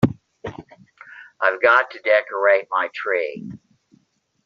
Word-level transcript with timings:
I've 1.39 1.61
got 1.61 1.91
to 1.91 1.99
decorate 1.99 2.65
my 2.71 2.89
tree. 2.91 3.47